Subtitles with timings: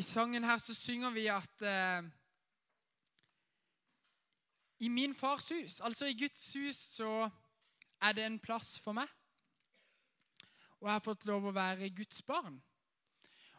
[0.00, 2.06] I sangen her så synger vi at eh,
[4.80, 7.28] i min fars hus, altså i Guds hus, så
[8.00, 9.10] er det en plass for meg.
[10.78, 12.56] Og jeg har fått lov å være Guds barn.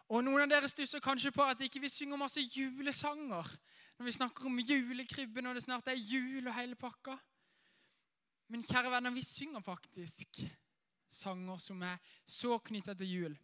[0.09, 3.53] Og Noen av dere stusser kanskje på at ikke vi synger masse julesanger
[3.99, 7.19] når vi snakker om julekrybben og det snart er jul og hele pakka.
[8.49, 10.41] Men kjære venner, vi synger faktisk
[11.11, 13.37] sanger som er så knytta til jul.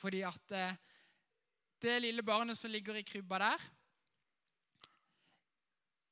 [0.00, 0.80] Fordi at eh,
[1.82, 3.66] det lille barnet som ligger i krybba der,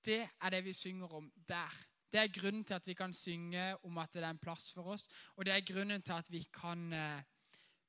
[0.05, 1.75] det er det vi synger om der.
[2.13, 4.83] Det er grunnen til at vi kan synge om at det er en plass for
[4.95, 7.23] oss, og det er grunnen til at vi kan eh,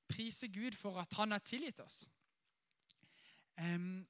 [0.09, 2.07] prise Gud for at han har tilgitt oss.
[3.59, 4.07] Um,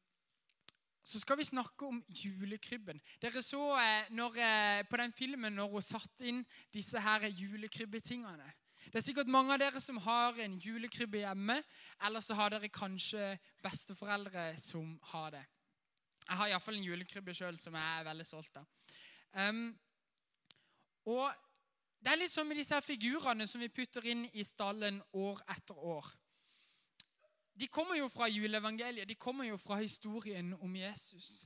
[1.03, 3.01] så skal vi snakke om julekrybben.
[3.21, 6.43] Dere så eh, når, eh, på den filmen når hun satte inn
[6.73, 8.51] disse her julekrybbetingene.
[8.89, 11.59] Det er sikkert mange av dere som har en julekrybbe hjemme,
[12.05, 15.43] eller så har dere kanskje besteforeldre som har det.
[16.23, 18.65] Jeg har iallfall en julekrybbe sjøl som jeg er veldig stolt av.
[19.37, 19.69] Um,
[21.05, 21.29] og
[21.99, 25.41] Det er litt som med disse her figurene som vi putter inn i stallen år
[25.51, 26.05] etter år.
[27.59, 31.43] De kommer jo fra juleevangeliet, de kommer jo fra historien om Jesus.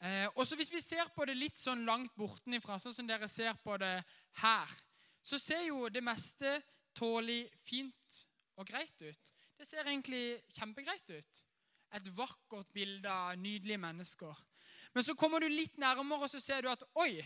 [0.00, 3.60] Eh, også Hvis vi ser på det litt sånn langt bortenifra, sånn som dere ser
[3.60, 3.98] på det
[4.40, 4.72] her,
[5.24, 6.62] så ser jo det meste
[6.94, 8.20] tålelig fint
[8.56, 9.30] og greit ut.
[9.58, 11.40] Det ser egentlig kjempegreit ut.
[11.94, 14.34] Et vakkert bilde av nydelige mennesker.
[14.94, 17.22] Men så kommer du litt nærmere, og så ser du at oi,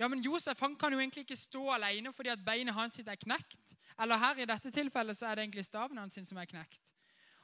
[0.00, 3.20] ja, men Josef han kan jo egentlig ikke stå alene fordi at beinet hans er
[3.20, 3.74] knekt.
[4.00, 6.94] Eller her i dette tilfellet så er det egentlig staven hans som er knekt.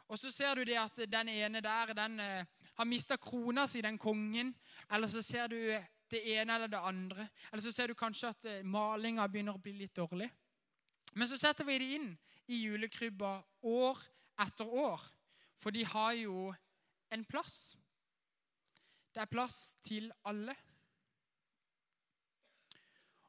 [0.08, 2.44] Og så ser du det at den ene der den uh,
[2.78, 4.54] har mista krona si, den kongen.
[4.90, 5.58] Eller så ser du
[6.10, 7.28] det ene eller det andre.
[7.52, 10.30] Eller så ser du kanskje at uh, malinga begynner å bli litt dårlig.
[11.16, 12.10] Men så setter vi det inn
[12.52, 13.32] i julekrybba
[13.64, 14.00] år
[14.44, 15.02] etter år.
[15.56, 16.50] For de har jo
[17.12, 17.76] en plass.
[19.14, 20.52] Det er plass til alle.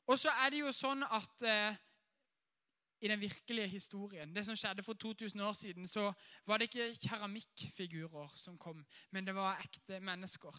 [0.08, 1.80] Og så er det jo sånn at eh,
[3.04, 6.10] i den virkelige historien, det som skjedde for 2000 år siden, så
[6.48, 10.56] var det ikke keramikkfigurer som kom, men det var ekte mennesker.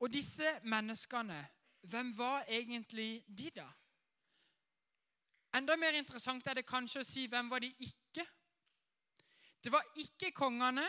[0.00, 1.46] Og disse menneskene,
[1.86, 3.68] hvem var egentlig de, da?
[5.56, 8.24] Enda mer interessant er det kanskje å si hvem var de ikke?
[9.64, 10.84] Det var ikke kongene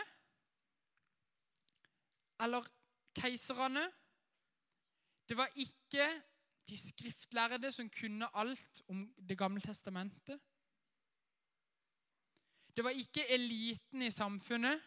[2.44, 2.66] eller
[3.16, 3.86] keiserne.
[5.28, 6.08] Det var ikke
[6.68, 10.40] de skriftlærde som kunne alt om Det gamle testamentet.
[12.76, 14.80] Det var ikke eliten i samfunnet.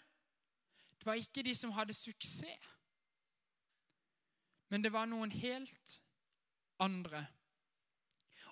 [0.99, 2.69] Det var ikke de som hadde suksess.
[4.69, 6.01] Men det var noen helt
[6.79, 7.25] andre.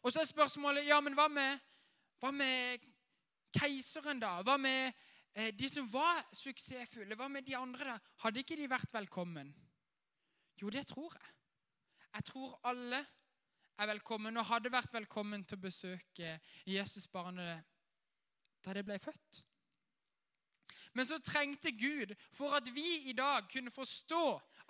[0.01, 1.59] Og så er spørsmålet ja, men hva med,
[2.19, 2.85] hva med
[3.55, 4.39] keiseren, da?
[4.45, 4.91] Hva med
[5.33, 7.17] eh, de som var suksessfulle?
[7.19, 7.93] Hva med de andre?
[7.93, 8.13] da?
[8.23, 9.51] Hadde ikke de vært velkommen?
[10.61, 11.35] Jo, det tror jeg.
[12.13, 13.03] Jeg tror alle
[13.79, 16.33] er velkommen og hadde vært velkommen til å besøke
[16.67, 17.67] Jesusbarnet
[18.65, 19.43] da det ble født.
[20.97, 24.23] Men så trengte Gud, for at vi i dag kunne forstå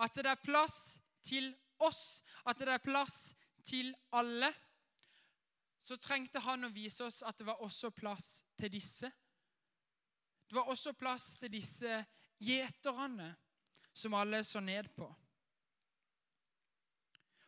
[0.04, 3.32] at det er plass til oss, at det er plass
[3.66, 4.52] til alle,
[5.82, 9.10] så trengte han å vise oss at det var også plass til disse.
[10.50, 12.02] Det var også plass til disse
[12.42, 13.30] gjeterne
[13.94, 15.08] som alle så ned på.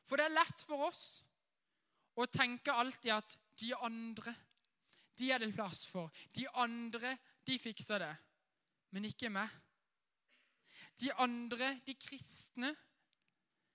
[0.05, 1.03] For det er lett for oss
[2.19, 4.33] å tenke alltid at de andre
[5.21, 6.09] de er det plass for.
[6.33, 8.13] De andre, de fikser det.
[8.91, 9.49] Men ikke meg.
[11.01, 12.73] De andre, de kristne,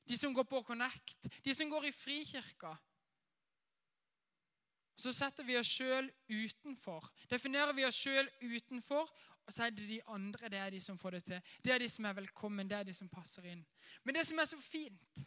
[0.06, 2.74] de som går på Connect, de som går i Frikirka.
[4.96, 7.10] Så setter vi oss sjøl utenfor.
[7.30, 9.10] Definerer vi oss sjøl utenfor,
[9.46, 11.40] og så er det de andre det er de som får det til.
[11.64, 13.64] Det er de som er velkommen, det er de som passer inn.
[14.04, 15.26] Men det som er så fint,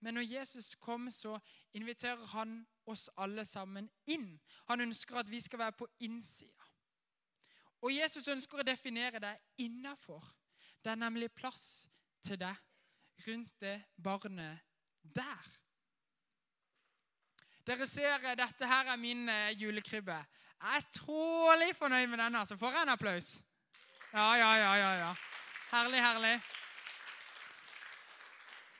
[0.00, 1.38] men når Jesus kom, så
[1.74, 4.40] inviterer han oss alle sammen inn.
[4.68, 6.66] Han ønsker at vi skal være på innsida.
[7.82, 10.24] Og Jesus ønsker å definere deg innafor.
[10.82, 11.88] Det er nemlig plass
[12.22, 12.56] til deg
[13.26, 14.62] rundt det barnet
[15.02, 15.50] der.
[17.68, 20.16] Dere ser, eh, dette her er min eh, julekrybbe.
[20.62, 22.46] Jeg er tålelig fornøyd med denne.
[22.46, 23.42] Så får jeg en applaus.
[24.12, 25.14] Ja, ja, ja, ja, ja.
[25.70, 26.40] Herlig, herlig.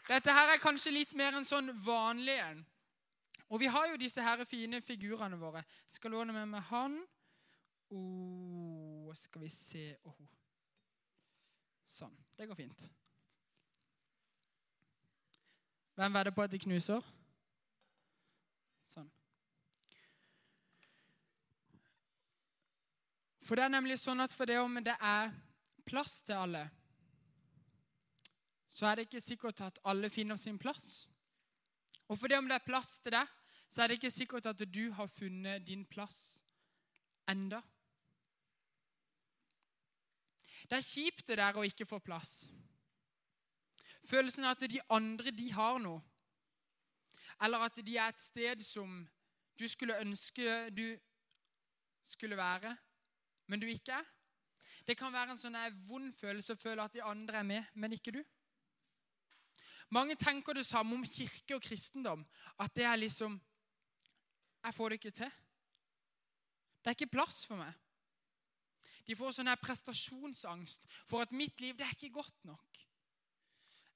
[0.08, 2.64] Dette her er kanskje litt mer en sånn vanlig en.
[3.49, 5.61] Og vi har jo disse her fine figurene våre.
[5.88, 6.96] Jeg skal låne med meg han.
[7.93, 10.17] Oh, skal vi se oh.
[11.93, 12.17] Sånn.
[12.37, 12.88] Det går fint.
[15.99, 17.05] Hvem vedder på at de knuser?
[18.93, 19.08] Sånn.
[23.48, 25.30] For det er nemlig sånn at for det om det er
[25.88, 26.66] plass til alle,
[28.68, 31.06] så er det ikke sikkert at alle finner sin plass.
[32.12, 33.30] Og for det om det er plass til deg,
[33.72, 36.42] så er det ikke sikkert at du har funnet din plass
[37.28, 37.62] enda.
[40.68, 42.50] Det er kjipt det der å ikke få plass.
[44.08, 46.02] Følelsen av at de andre de har noe.
[47.40, 49.00] Eller at de er et sted som
[49.58, 50.98] du skulle ønske du
[52.04, 52.76] skulle være,
[53.48, 54.06] men du ikke er.
[54.86, 55.56] Det kan være en sånn
[55.88, 58.22] vond følelse å føle at de andre er med, men ikke du.
[59.90, 62.24] Mange tenker det samme om kirke og kristendom.
[62.60, 63.40] At det er liksom
[64.64, 65.30] Jeg får det ikke til.
[66.82, 67.72] Det er ikke plass for meg.
[69.06, 72.80] De får sånn her prestasjonsangst for at mitt liv det er ikke godt nok.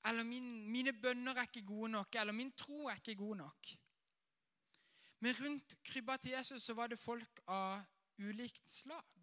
[0.09, 3.73] Eller min, mine bønner er ikke gode nok, eller min tro er ikke god nok.
[5.23, 7.83] Men rundt krybba til Jesus så var det folk av
[8.19, 9.22] ulikt slag.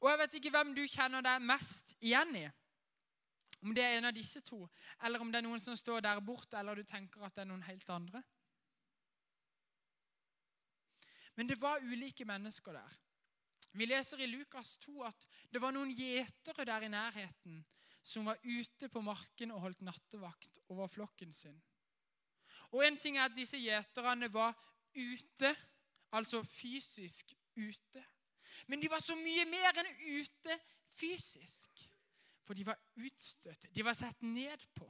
[0.00, 2.46] Og jeg vet ikke hvem du kjenner deg mest igjen i.
[3.58, 4.60] Om det er en av disse to,
[5.02, 7.50] eller om det er noen som står der borte, eller du tenker at det er
[7.50, 8.22] noen helt andre.
[11.34, 12.94] Men det var ulike mennesker der.
[13.78, 17.60] Vi leser i Lukas 2 at det var noen gjetere der i nærheten
[18.02, 21.58] som var ute på marken og holdt nattevakt over flokken sin.
[22.72, 24.54] Og en ting er at disse gjeterne var
[24.96, 25.54] ute,
[26.12, 28.04] altså fysisk ute.
[28.66, 30.58] Men de var så mye mer enn ute
[30.98, 31.84] fysisk.
[32.48, 33.68] For de var utstøtt.
[33.74, 34.88] De var sett ned på.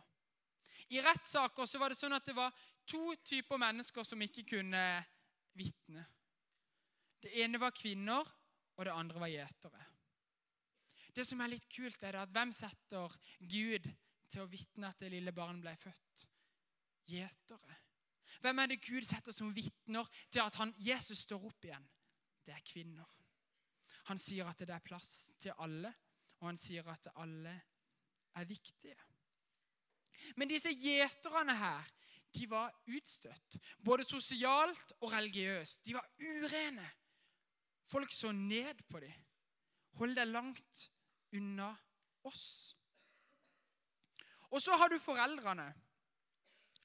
[0.95, 2.55] I rettssaker så var det sånn at det var
[2.89, 4.83] to typer mennesker som ikke kunne
[5.59, 6.05] vitne.
[7.19, 8.25] Det ene var kvinner,
[8.79, 9.85] og det andre var gjetere.
[11.15, 13.89] Det som er litt kult, er at hvem setter Gud
[14.31, 16.27] til å vitne at det lille barnet ble født?
[17.11, 17.79] Gjetere.
[18.39, 21.89] Hvem er det Gud setter som vitner til at han, Jesus står opp igjen?
[22.47, 23.18] Det er kvinner.
[24.09, 25.91] Han sier at det er plass til alle,
[26.41, 27.55] og han sier at alle
[28.39, 28.97] er viktige.
[30.37, 31.91] Men disse gjeterne her,
[32.35, 33.59] de var utstøtt.
[33.85, 35.85] Både sosialt og religiøst.
[35.87, 36.87] De var urene.
[37.89, 39.15] Folk så ned på dem.
[39.99, 40.89] Hold deg langt
[41.35, 41.71] unna
[42.29, 42.77] oss.
[44.51, 45.73] Og så har du foreldrene.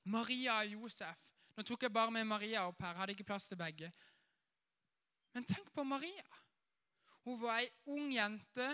[0.03, 1.19] Maria og Josef.
[1.55, 2.97] Nå tok jeg bare med Maria opp her.
[2.97, 3.91] Hadde ikke plass til begge.
[5.35, 6.42] Men tenk på Maria.
[7.23, 8.67] Hun var ei ung jente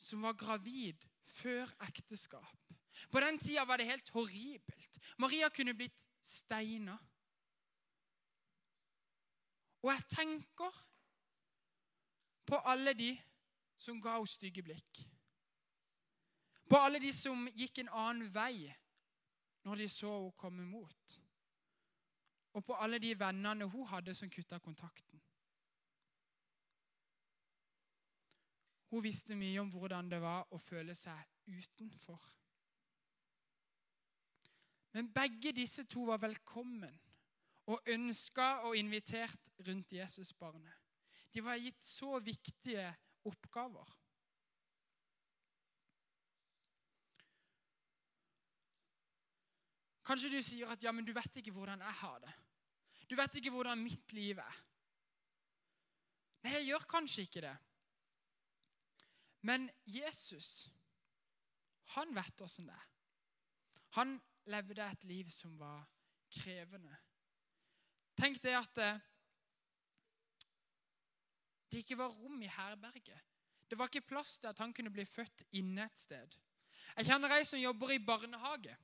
[0.00, 2.58] som var gravid før ekteskap.
[3.10, 4.98] På den tida var det helt horribelt.
[5.18, 6.96] Maria kunne blitt steina.
[9.82, 10.78] Og jeg tenker
[12.46, 13.10] på alle de
[13.76, 15.02] som ga henne stygge blikk.
[16.70, 18.70] På alle de som gikk en annen vei
[19.66, 21.18] når de så henne komme mot.
[22.52, 25.20] Og på alle de vennene hun hadde som kutta kontakten.
[28.92, 32.20] Hun visste mye om hvordan det var å føle seg utenfor.
[34.92, 36.98] Men begge disse to var velkommen
[37.72, 40.76] og ønska og invitert rundt Jesusbarnet.
[41.32, 42.84] De var gitt så viktige
[43.24, 43.96] oppgaver.
[50.04, 52.36] Kanskje du sier at ja, men du vet ikke hvordan jeg har det.
[53.08, 54.64] Du vet ikke hvordan mitt liv er.
[56.42, 57.58] Nei, jeg gjør kanskje ikke det.
[59.42, 60.70] Men Jesus,
[61.96, 62.88] han vet åssen det er.
[63.98, 64.16] Han
[64.48, 65.82] levde et liv som var
[66.32, 66.94] krevende.
[68.16, 69.02] Tenk det at eh,
[71.72, 73.20] det ikke var rom i herberget.
[73.68, 76.34] Det var ikke plass til at han kunne bli født inne et sted.
[76.96, 78.76] Jeg kjenner ei som jobber i barnehage.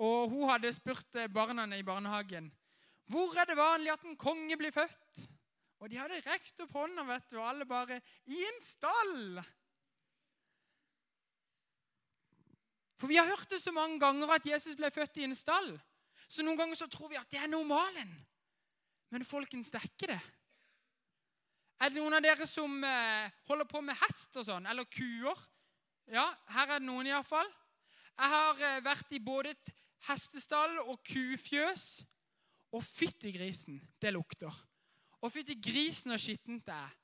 [0.00, 2.50] Og Hun hadde spurt eh, barna i barnehagen
[3.10, 5.24] hvor er det vanlig at en konge blir født.
[5.80, 9.40] Og de hadde rekt opp hånda, vet du, og alle bare I en stall!
[13.00, 15.72] For vi har hørt det så mange ganger at Jesus ble født i en stall.
[16.28, 18.12] Så noen ganger så tror vi at det er normalen.
[19.10, 20.20] Men folkens, det er ikke det.
[21.80, 24.68] Er det noen av dere som eh, holder på med hest og sånn?
[24.68, 25.38] Eller kuer?
[26.12, 27.48] Ja, her er det noen iallfall.
[28.20, 29.72] Jeg har eh, vært i både et
[30.10, 31.86] hestestall og kufjøs.
[32.76, 34.52] Og fytti grisen, det lukter.
[35.20, 36.96] Og fytti grisen og skittent det er.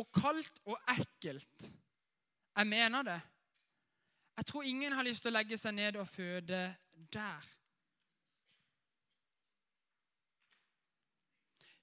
[0.00, 1.70] Og kaldt og ekkelt.
[2.56, 3.20] Jeg mener det.
[4.36, 6.60] Jeg tror ingen har lyst til å legge seg ned og føde
[7.12, 7.48] der.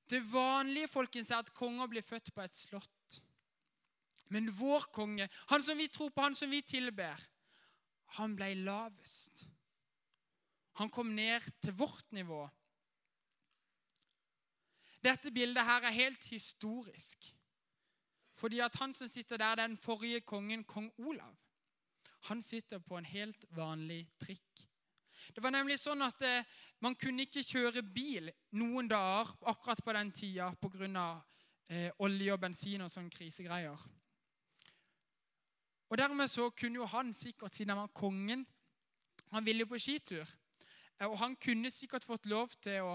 [0.08, 3.20] Det vanlige folkens er at konger blir født på et slott.
[4.32, 7.20] Men vår konge, han som vi tror på, han som vi tilber,
[8.18, 9.46] han ble lavest.
[10.80, 12.46] Han kom ned til vårt nivå
[15.08, 17.26] dette bildet her er helt historisk.
[18.38, 21.36] Fordi at han som sitter der, er den forrige kongen, kong Olav.
[22.30, 24.68] Han sitter på en helt vanlig trikk.
[25.36, 26.46] Det var nemlig sånn at eh,
[26.84, 31.08] man kunne ikke kjøre bil noen dager akkurat på den tida pga.
[31.68, 33.82] Eh, olje og bensin og sånne krisegreier.
[35.90, 38.46] Og Dermed så kunne jo han sikkert, siden han var kongen
[39.32, 40.24] Han ville jo på skitur.
[41.00, 42.94] Eh, og han kunne sikkert fått lov til å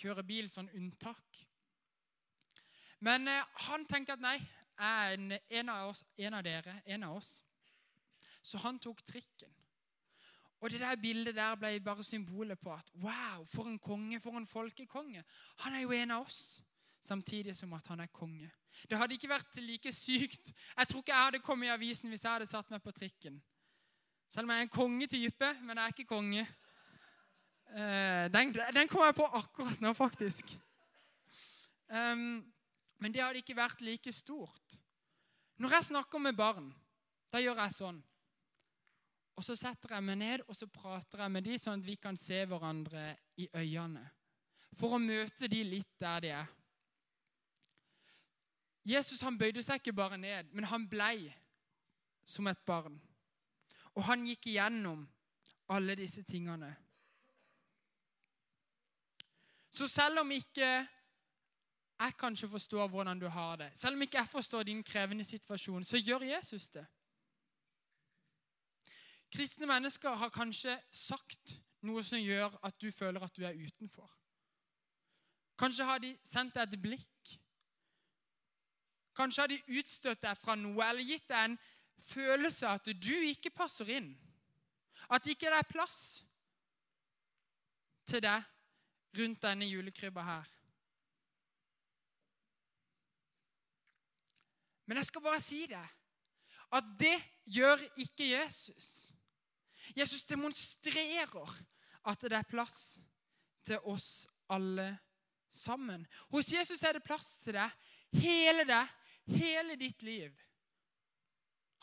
[0.00, 1.44] kjøre bil sånn unntak.
[3.04, 4.38] Men eh, han tenkte at nei,
[4.80, 7.32] jeg er en, en, av oss, en av dere, en av oss.
[8.42, 9.52] Så han tok trikken.
[10.60, 14.36] Og det der bildet der ble bare symbolet på at wow, for en konge, for
[14.36, 15.24] en folkekonge.
[15.64, 16.62] Han er jo en av oss,
[17.00, 18.50] samtidig som at han er konge.
[18.88, 20.52] Det hadde ikke vært like sykt.
[20.76, 23.40] Jeg tror ikke jeg hadde kommet i avisen hvis jeg hadde satt meg på trikken.
[24.30, 26.46] Selv om jeg er en kongetype, men jeg er ikke konge.
[27.70, 30.54] Uh, den, den kom jeg på akkurat nå, faktisk.
[31.90, 32.42] Um,
[32.98, 34.76] men det hadde ikke vært like stort.
[35.60, 36.70] Når jeg snakker med barn,
[37.32, 38.00] da gjør jeg sånn.
[39.38, 41.96] Og Så setter jeg meg ned og så prater jeg med dem, sånn at vi
[41.96, 44.02] kan se hverandre i øynene.
[44.76, 46.50] For å møte dem litt der de er.
[48.84, 51.30] Jesus han bøyde seg ikke bare ned, men han blei
[52.24, 52.98] som et barn.
[53.96, 55.06] Og han gikk igjennom
[55.72, 56.74] alle disse tingene.
[59.80, 60.66] Så selv om ikke
[62.00, 65.84] jeg kanskje forstår hvordan du har det, selv om ikke jeg forstår din krevende situasjon,
[65.84, 66.86] så gjør Jesus det.
[69.32, 74.12] Kristne mennesker har kanskje sagt noe som gjør at du føler at du er utenfor.
[75.58, 77.34] Kanskje har de sendt deg et blikk.
[79.16, 81.58] Kanskje har de utstøtt deg fra noe eller gitt deg en
[82.12, 84.12] følelse av at du ikke passer inn.
[85.08, 86.24] At det ikke er plass
[88.04, 88.44] til deg
[89.18, 90.48] rundt denne julekrybba her.
[94.86, 95.86] Men jeg skal bare si det,
[96.72, 99.12] at det gjør ikke Jesus.
[99.96, 101.62] Jesus demonstrerer
[102.06, 102.98] at det er plass
[103.66, 104.98] til oss alle
[105.50, 106.06] sammen.
[106.30, 107.70] Hos Jesus er det plass til deg,
[108.18, 108.86] hele deg,
[109.30, 110.34] hele ditt liv.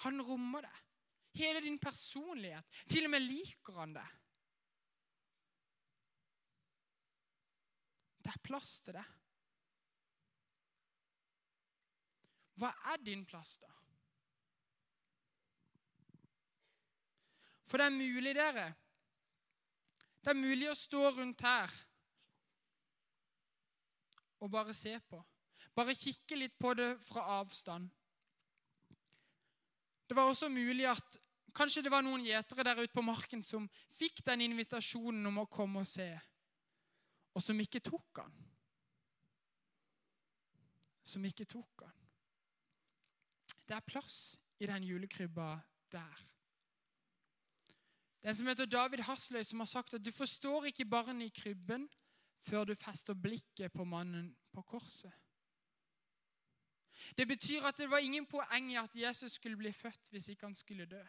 [0.03, 0.83] Han rommer deg.
[1.37, 2.65] Hele din personlighet.
[2.89, 4.07] Til og med liker han det.
[8.27, 9.05] Det er plass til det.
[12.59, 13.71] Hva er din plass, da?
[17.71, 18.67] For det er mulig, dere.
[20.19, 21.71] Det er mulig å stå rundt her
[24.43, 25.23] og bare se på.
[25.71, 27.87] Bare kikke litt på det fra avstand.
[30.07, 31.15] Det var også mulig at
[31.55, 35.47] kanskje det var noen gjetere der ute på marken som fikk den invitasjonen om å
[35.51, 36.11] komme og se,
[37.37, 38.33] og som ikke tok han.
[41.05, 41.99] Som ikke tok han.
[43.67, 45.51] Det er plass i den julekrybba
[45.93, 46.23] der.
[48.23, 51.85] Den som heter David Hasløy, som har sagt at du forstår ikke barnet i krybben
[52.41, 55.13] før du fester blikket på mannen på korset.
[57.17, 60.45] Det betyr at det var ingen poeng i at Jesus skulle bli født hvis ikke
[60.45, 61.03] han skulle dø.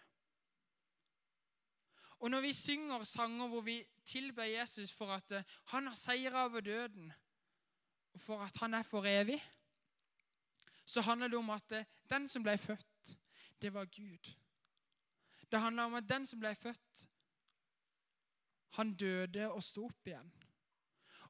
[2.18, 6.44] Og når vi synger sanger hvor vi tilber Jesus for at eh, han har seira
[6.44, 7.12] over døden,
[8.12, 9.44] og for at han er for evig,
[10.84, 13.18] så handler det om at eh, den som ble født,
[13.62, 14.34] det var Gud.
[15.50, 17.08] Det handler om at den som ble født,
[18.70, 20.32] han døde og sto opp igjen.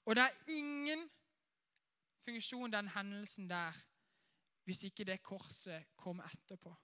[0.04, 1.10] Og det er ingen
[2.24, 3.72] funksjon, den hendelsen der,
[4.64, 6.74] hvis ikke det korset kom etterpå.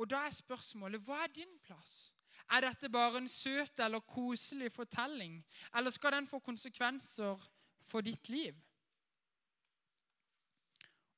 [0.00, 2.08] Og da er spørsmålet hva er din plass?
[2.50, 5.36] Er dette bare en søt eller koselig fortelling,
[5.76, 7.50] eller skal den få konsekvenser
[7.84, 8.56] for ditt liv?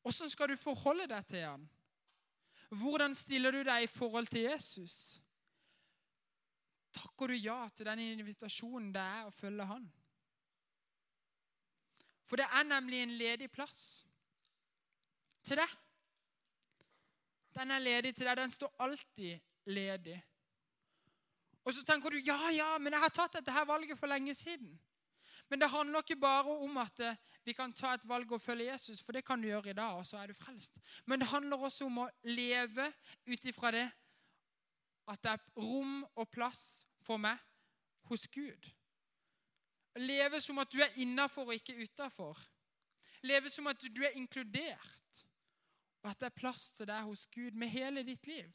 [0.03, 1.69] Hvordan skal du forholde deg til han?
[2.73, 5.23] Hvordan stiller du deg i forhold til Jesus?
[6.93, 9.87] Takker du ja til den invitasjonen det er å følge han?
[12.27, 14.03] For det er nemlig en ledig plass
[15.47, 15.79] til deg.
[17.55, 18.37] Den er ledig til deg.
[18.37, 20.19] Den står alltid ledig.
[21.65, 24.35] Og så tenker du ja, ja, men jeg har tatt dette her valget for lenge
[24.35, 24.73] siden.
[25.49, 28.71] Men det handler ikke bare om at eh, vi kan ta et valg og følge
[28.71, 30.79] Jesus, for det kan du gjøre i dag, og så er du frelst.
[31.07, 32.87] Men det handler også om å leve
[33.27, 33.89] ut ifra det
[35.13, 37.39] at det er rom og plass for meg
[38.09, 38.71] hos Gud.
[40.01, 42.39] Leve som at du er innafor og ikke utafor.
[43.23, 45.25] Leve som at du er inkludert,
[46.03, 48.51] og at det er plass til deg hos Gud med hele ditt liv.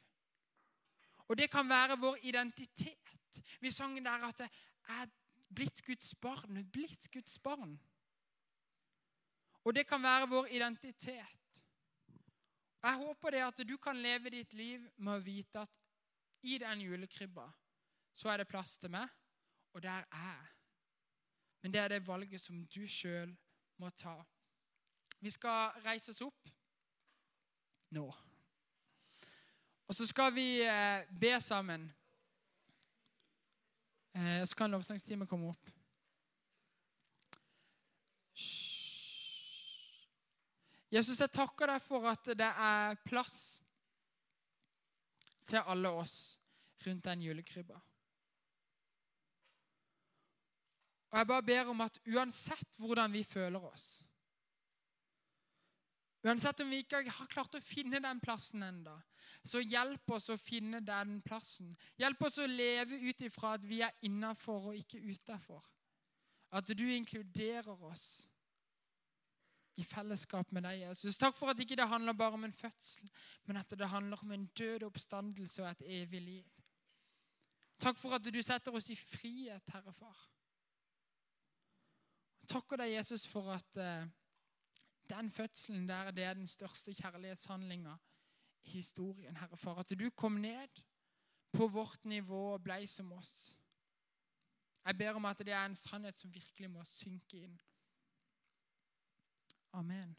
[1.27, 3.41] Og det kan være vår identitet.
[3.59, 5.07] Vi sang der at 'Jeg er
[5.53, 7.79] blitt Guds barn, blitt Guds barn.
[9.63, 11.63] Og det kan være vår identitet.
[12.83, 15.71] Jeg håper det at du kan leve ditt liv med å vite at
[16.41, 17.51] i den julekrybba
[18.13, 19.09] så er det plass til meg,
[19.73, 20.47] og der er jeg.
[21.61, 23.37] Men det er det valget som du sjøl
[23.77, 24.23] må ta.
[25.19, 26.49] Vi skal reise oss opp
[27.89, 28.06] nå.
[29.88, 31.88] Og så skal vi eh, be sammen.
[34.13, 35.70] Eh, så kan lovsangstimen komme opp.
[40.91, 43.58] Jesus, jeg takker deg for at det er plass
[45.48, 46.38] til alle oss
[46.86, 47.79] rundt den julekrybba.
[51.12, 54.06] Og jeg bare ber om at uansett hvordan vi føler oss
[56.25, 58.95] Uansett om vi ikke har klart å finne den plassen enda,
[59.45, 61.75] så hjelp oss å finne den plassen.
[62.00, 65.62] Hjelp oss å leve ut ifra at vi er innafor og ikke utafor.
[66.57, 68.27] At du inkluderer oss
[69.77, 71.19] i fellesskap med deg, Jesus.
[71.21, 73.09] Takk for at ikke det handler bare om en fødsel,
[73.45, 76.47] men at det handler om en død oppstandelse og et evig liv.
[77.77, 80.17] Takk for at du setter oss i frihet, Herre Far.
[82.50, 84.07] Takker deg, Jesus, for at uh,
[85.09, 87.95] den fødselen der det er den største kjærlighetshandlinga
[88.63, 89.79] i historien, Herre Far.
[89.79, 90.81] At du kom ned
[91.51, 93.57] på vårt nivå og blei som oss.
[94.85, 97.57] Jeg ber om at det er en sannhet som virkelig må synke inn.
[99.73, 100.15] Amen.